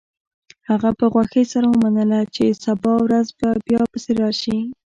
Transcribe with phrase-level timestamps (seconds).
[0.69, 3.25] هغه په خوښۍ سره ومنله چې سبا ورځ
[3.67, 4.57] بیا پسې راشي